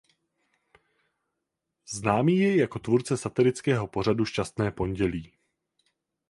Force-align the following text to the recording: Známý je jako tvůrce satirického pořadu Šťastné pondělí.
Známý 1.93 2.37
je 2.37 2.57
jako 2.57 2.79
tvůrce 2.79 3.17
satirického 3.17 3.87
pořadu 3.87 4.25
Šťastné 4.25 4.71
pondělí. 4.71 5.31